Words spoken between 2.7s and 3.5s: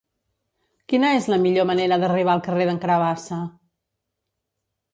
d'en Carabassa?